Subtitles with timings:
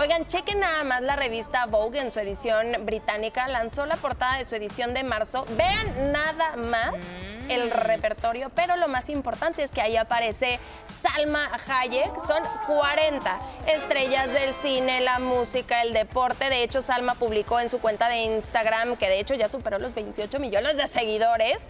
[0.00, 3.46] Oigan, chequen nada más la revista Vogue en su edición británica.
[3.48, 5.44] Lanzó la portada de su edición de marzo.
[5.58, 6.94] Vean nada más
[7.50, 10.58] el repertorio, pero lo más importante es que ahí aparece
[11.02, 12.10] Salma Hayek.
[12.26, 16.48] Son 40 estrellas del cine, la música, el deporte.
[16.48, 19.94] De hecho, Salma publicó en su cuenta de Instagram, que de hecho ya superó los
[19.94, 21.68] 28 millones de seguidores,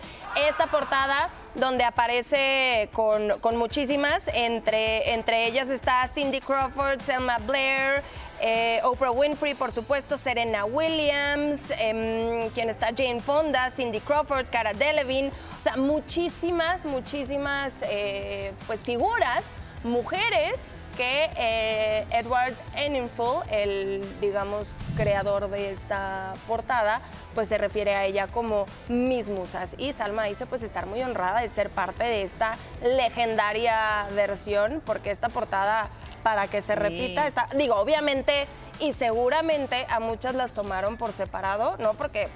[0.49, 4.29] esta portada donde aparece con, con muchísimas.
[4.35, 8.03] Entre, entre ellas está Cindy Crawford, Selma Blair,
[8.41, 14.73] eh, Oprah Winfrey, por supuesto, Serena Williams, em, quien está Jane Fonda, Cindy Crawford, Cara
[14.73, 19.51] Delevingne, o sea, muchísimas, muchísimas eh, pues figuras,
[19.85, 27.01] mujeres que eh, Edward Enninful, el, digamos, creador de esta portada,
[27.35, 29.75] pues se refiere a ella como mis musas.
[29.79, 35.11] Y Salma dice pues estar muy honrada de ser parte de esta legendaria versión, porque
[35.11, 35.89] esta portada,
[36.23, 38.47] para que se repita, está, digo, obviamente
[38.79, 41.95] y seguramente a muchas las tomaron por separado, ¿no?
[41.95, 42.29] Porque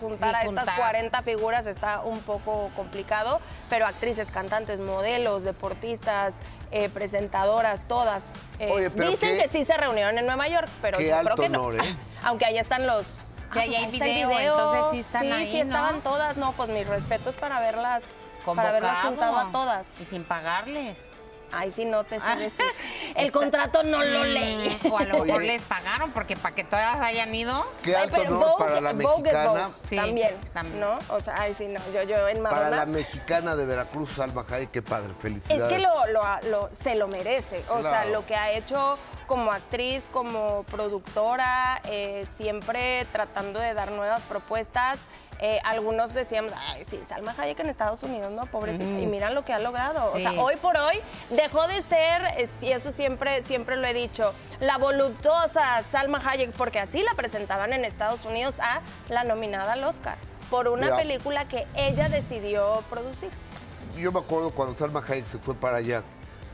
[0.00, 0.76] juntar Sí, a estas juntar.
[0.76, 6.38] 40 figuras está un poco complicado, pero actrices, cantantes, modelos, deportistas,
[6.72, 8.32] eh, presentadoras, todas.
[8.58, 11.48] eh, Oye, dicen qué- que sí se reunieron en Nueva York, pero yo creo que
[11.48, 11.64] no.
[11.64, 11.96] honor, ¿eh?
[12.24, 13.22] Aunque ahí están los...
[13.52, 15.62] Sí, ahí hay ahí está el video, entonces sí están sí, ahí, sí ¿no?
[15.64, 16.36] estaban todas.
[16.38, 18.02] No, pues mis respetos para verlas,
[18.46, 19.32] para haberlas Convocado.
[19.34, 20.00] juntado a todas.
[20.00, 20.96] Y sin pagarles.
[21.52, 22.36] Ay, sí, no te sé Ah.
[22.36, 22.64] decir.
[23.14, 24.78] El contrato no lo leí.
[24.84, 25.46] Mm, O a lo mejor Oye.
[25.48, 27.66] les pagaron porque para que todas hayan ido.
[27.82, 29.48] Qué Ay, alto pero Vogue- para la Vogue es mexicana.
[29.68, 30.80] Vogue, Sí, también, también.
[30.80, 30.98] ¿no?
[31.08, 32.76] O sea, ay, sí, no, yo, yo en Para Madonna...
[32.78, 35.62] la mexicana de Veracruz, Salma Hayek, qué padre, felicidades.
[35.62, 37.64] Es que lo, lo- lo- se lo merece.
[37.68, 43.90] O sea, lo que ha hecho como actriz, como productora, eh, siempre tratando de dar
[43.92, 45.00] nuevas propuestas.
[45.44, 48.46] Eh, algunos decíamos, ay, sí, Salma Hayek en Estados Unidos, ¿no?
[48.46, 48.84] Pobrecita.
[48.84, 50.12] Y miran lo que ha logrado.
[50.12, 53.92] O sea, hoy por hoy dejó de ser, eh, y eso siempre, siempre lo he
[53.92, 59.72] dicho, la voluptuosa Salma Hayek, porque así la presentaban en Estados Unidos a la nominada
[59.72, 60.16] al Oscar
[60.48, 60.96] por una Mira.
[60.96, 63.30] película que ella decidió producir.
[63.98, 66.04] Yo me acuerdo cuando Salma Hayek se fue para allá.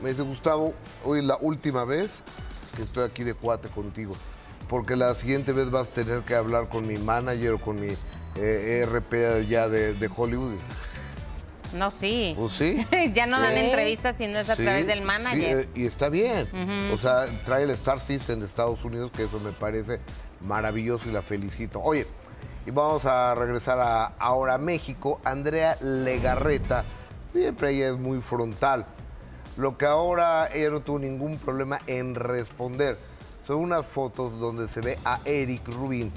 [0.01, 2.23] Me dice, Gustavo, hoy es la última vez
[2.75, 4.15] que estoy aquí de cuate contigo.
[4.67, 7.95] Porque la siguiente vez vas a tener que hablar con mi manager o con mi
[8.39, 10.55] eh, ERP ya de, de Hollywood.
[11.73, 12.33] No, sí.
[12.37, 12.83] Pues sí.
[13.13, 13.59] ya no dan Sí.
[13.59, 15.59] entrevistas si no es a Sí, través del sí, manager.
[15.59, 16.47] eh, y está bien.
[16.91, 19.99] O sea, trae el Star Citizen de Estados Unidos, que eso me parece
[20.41, 21.79] maravilloso y la felicito.
[21.81, 22.07] Oye,
[22.65, 25.21] y vamos a regresar a ahora a México.
[25.23, 26.85] Andrea Legarreta,
[27.33, 28.85] siempre ella es muy frontal.
[29.57, 32.97] Lo que ahora ella no tuvo ningún problema en responder.
[33.45, 36.11] Son unas fotos donde se ve a Eric Rubin,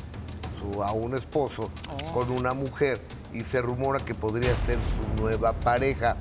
[0.63, 1.71] su aún esposo,
[2.15, 3.01] con una mujer
[3.33, 6.17] y se rumora que podría ser su nueva pareja.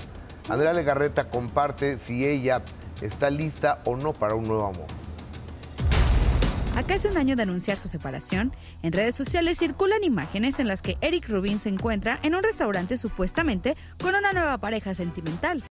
[0.50, 2.62] Andrea Legarreta comparte si ella
[3.02, 4.88] está lista o no para un nuevo amor.
[6.76, 10.82] A casi un año de anunciar su separación, en redes sociales circulan imágenes en las
[10.82, 15.62] que Eric Rubin se encuentra en un restaurante supuestamente con una nueva pareja sentimental.